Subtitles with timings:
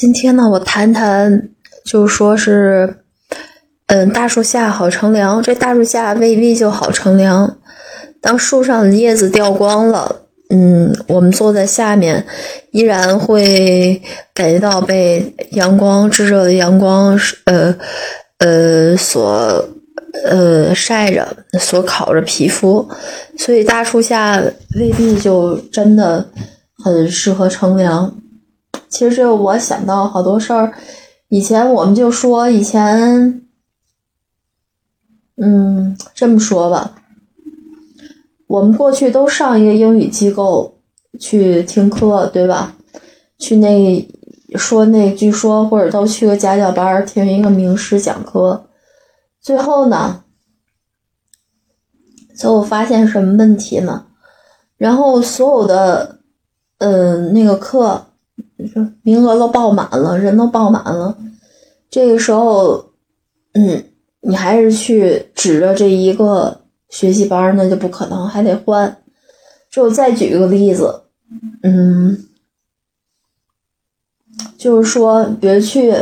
[0.00, 1.50] 今天呢，我谈谈，
[1.84, 3.02] 就说是，
[3.88, 5.42] 嗯，大树下好乘凉。
[5.42, 7.58] 这大树下未必就好乘凉。
[8.18, 12.24] 当树上的叶子掉光了，嗯，我们坐在下面，
[12.70, 14.00] 依然会
[14.32, 17.76] 感觉到被阳光炙热的阳光，呃，
[18.38, 19.62] 呃，所，
[20.24, 21.28] 呃，晒着，
[21.58, 22.88] 所烤着皮肤。
[23.36, 24.42] 所以大树下
[24.78, 26.26] 未必就真的
[26.82, 28.10] 很适合乘凉。
[28.90, 30.74] 其实我想到好多事儿，
[31.28, 33.40] 以前我们就说以前，
[35.36, 36.96] 嗯，这么说吧，
[38.48, 40.80] 我们过去都上一个英语机构
[41.20, 42.74] 去听课，对吧？
[43.38, 44.08] 去那
[44.56, 48.66] 说那据说或者都去个家教班听一个名师讲课，
[49.40, 50.24] 最后呢，
[52.34, 54.06] 最后发现什么问题呢？
[54.76, 56.18] 然后所有的，
[56.78, 58.08] 嗯，那个课。
[58.56, 61.16] 你说名额都爆满了，人都爆满了。
[61.90, 62.92] 这个时候，
[63.54, 63.84] 嗯，
[64.20, 69.02] 你还是去指着这一个学习班，那就不可能，还得换。
[69.68, 71.02] 就再举一个例子，
[71.62, 72.26] 嗯，
[74.56, 75.92] 就是说，比如去，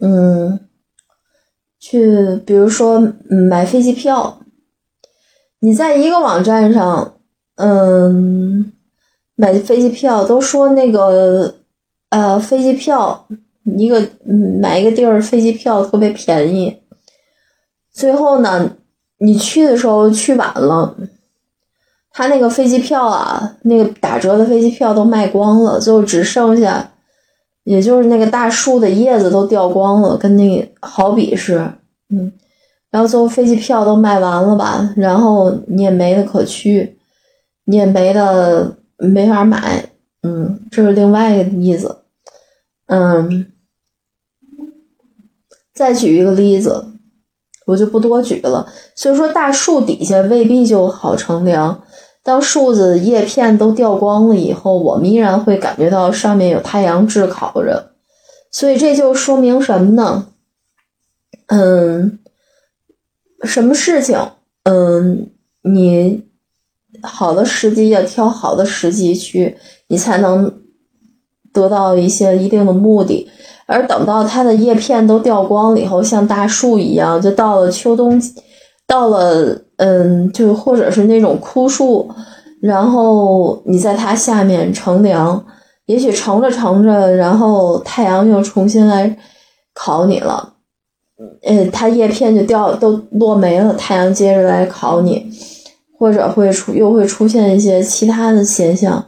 [0.00, 0.58] 嗯，
[1.78, 4.40] 去，比如说买飞机票，
[5.58, 7.18] 你在一个网站上，
[7.56, 8.72] 嗯，
[9.34, 11.55] 买飞机票都说那个。
[12.16, 13.26] 呃，飞机票
[13.76, 16.78] 一个买一个地儿飞机票特别便宜，
[17.92, 18.74] 最后呢，
[19.18, 20.96] 你去的时候去晚了，
[22.10, 26.92] 他那个飞机票啊，那个打折的飞机票都卖光了，最后只剩下，
[27.64, 31.70] 也就是那个大树的叶子都掉光了，跟那好比是，
[32.08, 32.32] 嗯，
[32.90, 36.96] 然后最后飞机票都卖完了吧，然后你也没得可去，
[37.66, 39.90] 你也没得没法买。
[40.22, 41.98] 嗯，这是另外一个意思。
[42.86, 43.52] 嗯，
[45.74, 46.86] 再举一个例子，
[47.66, 48.72] 我就不多举了。
[48.94, 51.82] 所以说，大树底下未必就好乘凉。
[52.22, 57.92] 当树子叶片都掉光了以后，我们依然会感觉到上面有太阳炙烤着。
[58.50, 60.28] 所以这就说明什么呢？
[61.46, 62.18] 嗯，
[63.42, 64.18] 什么事情？
[64.64, 65.30] 嗯，
[65.62, 66.24] 你
[67.02, 69.56] 好的时机要挑好的时机去。
[69.88, 70.62] 你才能
[71.56, 73.26] 得到一些一定的目的，
[73.64, 78.20] 而等到它的叶片都掉光了以后，像大树一样，就到了秋冬，
[78.86, 82.08] 到了嗯，就或者是那种枯树，
[82.60, 85.42] 然后你在它下面乘凉，
[85.86, 89.16] 也许乘着乘着，然后太阳又重新来
[89.74, 90.52] 烤你了，
[91.42, 95.26] 呃，它叶片就掉都落没了，太阳接着来烤你，
[95.98, 99.04] 或者会出又会出现一些其他的现象。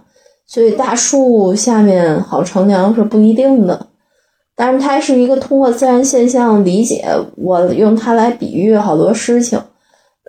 [0.51, 3.89] 所以大树下面好乘凉是不一定的，
[4.57, 7.05] 但是它是一个通过自然现象理解，
[7.37, 9.61] 我用它来比喻好多事情，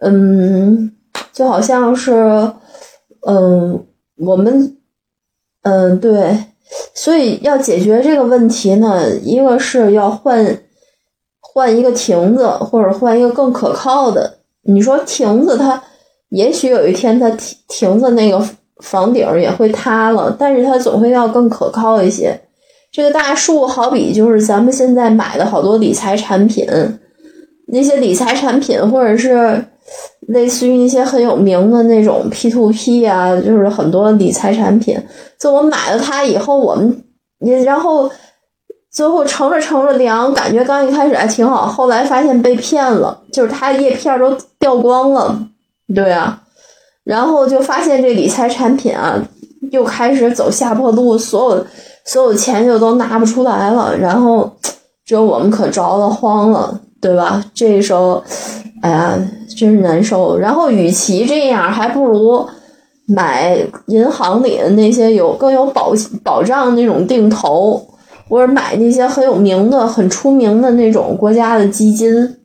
[0.02, 0.92] 嗯，
[1.32, 2.52] 就好像是，
[3.26, 3.86] 嗯，
[4.18, 4.76] 我们，
[5.62, 6.38] 嗯，对，
[6.94, 10.64] 所以要解决这个问题呢，一个是要换
[11.40, 14.40] 换一个亭子，或者换一个更可靠的。
[14.64, 15.82] 你说亭子它，
[16.28, 18.46] 也许有一天它亭亭子那个。
[18.80, 22.40] 房顶也会塌了，但是它总会要更可靠一些。
[22.92, 26.66] 这个大树好比就是咱们现在买的好多理财产品，
[27.68, 29.64] 那些理财产品或者是
[30.22, 35.00] 类似于一些很有名的那种 P to P 啊，就是很多理财产品。
[35.38, 37.04] 就我买了它以后，我们
[37.42, 38.10] 也然后
[38.92, 45.48] 最后乘着乘着凉，感觉刚一开始还挺好，后来发现被骗了，就是它叶片都掉光了。
[45.94, 46.42] 对啊。
[47.04, 49.20] 然后就发现这理财产品啊，
[49.72, 51.66] 又开始走下坡路，所有
[52.06, 53.98] 所有钱就都拿不出来了。
[53.98, 54.52] 然后
[55.06, 57.44] 这我们可着了慌了，对吧？
[57.54, 58.24] 这时候，
[58.82, 59.18] 哎呀，
[59.58, 60.38] 真是难受。
[60.38, 62.46] 然后与其这样，还不如
[63.08, 65.94] 买银行里的那些有更有保
[66.24, 67.82] 保障那种定投，
[68.30, 72.36] 或者买那些很有名的、很出名的那种国家的基金。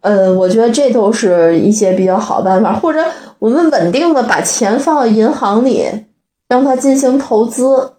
[0.00, 3.04] 呃，我觉得这都是一些比较好办法，或者
[3.38, 5.86] 我们稳定的把钱放到银行里，
[6.48, 7.92] 让它进行投资，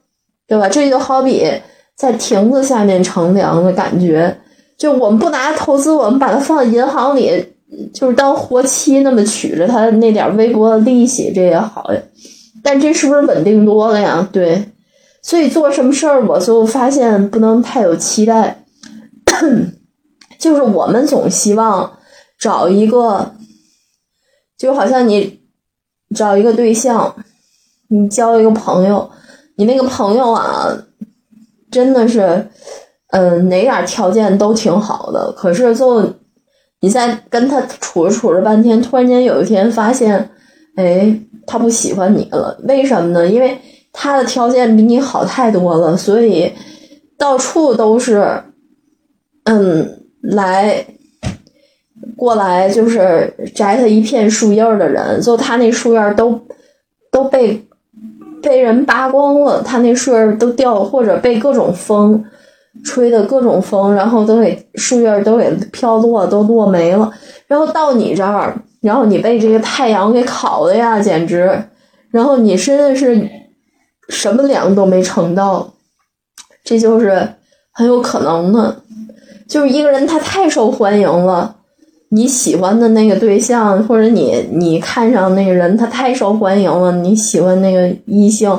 [0.48, 0.68] 对吧？
[0.68, 1.48] 这就好比
[1.96, 4.38] 在亭子下面乘凉的感觉。
[4.78, 7.54] 就我们不拿投资，我们把它放在银行里，
[7.94, 12.02] 就是当活期那么取着它那点微薄的利息，这也好呀。
[12.64, 14.28] 但这是不是稳定多了呀？
[14.32, 14.64] 对，
[15.22, 18.64] 所以做什么事儿，我就发现不能太有期待。
[20.42, 22.00] 就是我们总希望
[22.40, 23.36] 找一个，
[24.58, 25.40] 就好像你
[26.16, 27.16] 找一个对象，
[27.90, 29.08] 你交一个朋友，
[29.58, 30.76] 你那个朋友啊，
[31.70, 32.50] 真的是，
[33.12, 35.32] 嗯，哪点条件都挺好的。
[35.32, 36.12] 可是就
[36.80, 40.32] 你在跟他处着处着半天，突然间有一天发现，
[40.76, 42.60] 哎，他不喜欢你了。
[42.64, 43.28] 为什么呢？
[43.28, 43.56] 因为
[43.94, 46.52] 他的条件比你好太多了，所以
[47.16, 48.44] 到处都是，
[49.44, 50.86] 嗯，来
[52.16, 55.22] 过来就是摘他一片树叶的人。
[55.22, 56.40] 就他那树叶都
[57.12, 57.66] 都被。
[58.42, 62.26] 被人扒光了，他那树叶都掉，或者被各种风
[62.84, 67.14] 吹的各种风，然后都给树叶都给飘落，都落没了。
[67.46, 71.66] 然后到你这儿，然后你被这个太阳给烤的呀，简直！
[72.10, 73.30] 然后你真的是
[74.10, 75.76] 什么粮都没盛到，
[76.64, 77.36] 这就是
[77.72, 78.82] 很有可能的。
[79.52, 81.58] 就是一个人他太受欢迎了。
[82.08, 86.94] 你喜欢的那个对象，或者你你看上那个人，他太受欢迎了。
[86.94, 88.58] 你喜欢那个异性，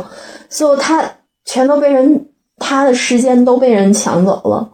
[0.51, 1.03] 最后他
[1.47, 2.27] 全都被人，
[2.59, 4.69] 他的时间都被人抢走了。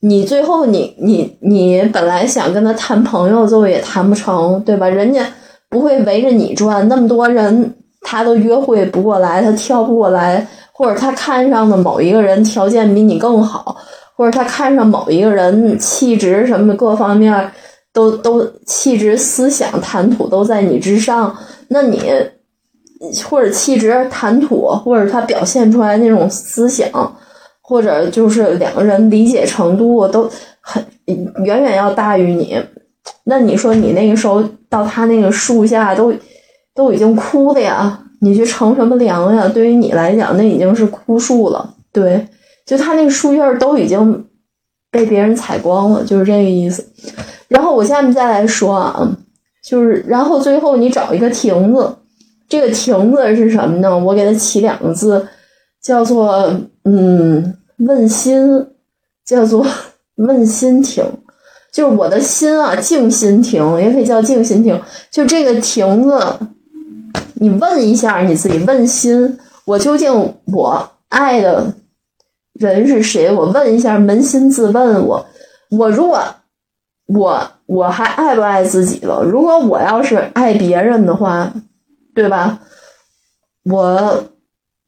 [0.00, 4.88] 你最后你你你本来想跟他谈朋友，最后也谈不成，对吧？
[4.88, 5.24] 人家
[5.68, 13.76] 不会围着你转，那么多人他都约会不过来，他挑不过来，或者他看上的某一个人条件比你更好，
[14.20, 17.50] 或者他看上某一个人气质什么各方面。
[17.92, 21.36] 都都气质、思想、谈吐都在你之上，
[21.70, 22.00] 那你
[23.28, 26.88] 或者气质、谈吐，或者他表现出来那种思想，
[27.60, 30.30] 或者就是两个人理解程度都
[30.60, 30.80] 很
[31.44, 32.56] 远远要大于你。
[33.24, 36.14] 那你说你那个时候到他那个树下都
[36.72, 39.48] 都已经枯了呀，你去乘什么凉呀？
[39.48, 41.74] 对于你来讲，那已经是枯树了。
[41.92, 42.24] 对，
[42.66, 44.26] 就他那个树叶都已经
[44.90, 46.86] 被别人采光了，就是这个意思。
[47.48, 49.16] 然后我下面再来说啊，
[49.64, 51.96] 就是然后最后你找一个亭子，
[52.48, 53.98] 这个亭子是什么呢？
[53.98, 55.26] 我给它起两个字，
[55.82, 56.52] 叫做
[56.84, 58.66] 嗯问心，
[59.24, 59.66] 叫做
[60.16, 61.04] 问心亭，
[61.72, 64.80] 就是我的心啊，静心亭也可以叫静心亭。
[65.10, 66.20] 就这个亭子，
[67.34, 71.72] 你问一下你自己，问心，我究竟我爱的
[72.60, 73.32] 人是谁？
[73.32, 75.26] 我问一下，扪心自问，我
[75.70, 76.22] 我如果。
[77.12, 79.20] 我我还爱不爱自己了？
[79.24, 81.52] 如果我要是爱别人的话，
[82.14, 82.60] 对吧？
[83.64, 84.22] 我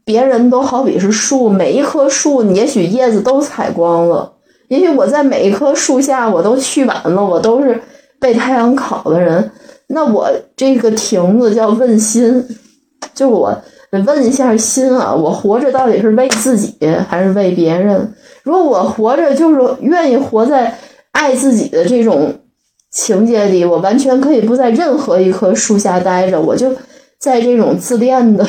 [0.04, 4.34] 别人都好比是树，每一棵树，也许叶子都采光了，
[4.68, 7.82] 也许我在每一棵树下我都去晚了，我都是
[8.20, 9.50] 被太阳烤的人。
[9.88, 12.46] 那我这个亭子叫问心，
[13.12, 13.52] 就我
[13.92, 16.76] 得问一下心啊，我活着到底是为自己
[17.08, 18.12] 还是为别人？
[18.42, 20.76] 如果我活着就是愿意活在。
[21.12, 22.40] 爱自己的这种
[22.90, 26.74] 情节里，我完全可以不在任何一棵树下待着，我就
[27.18, 28.44] 在这种自恋的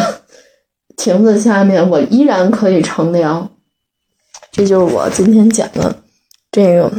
[0.96, 3.52] 亭子下面，我依然可以乘凉。
[4.50, 5.94] 这就是我今天讲的
[6.50, 6.90] 这个。